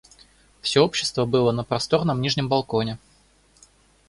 [0.63, 2.97] Всё общество было на просторном нижнем балконе.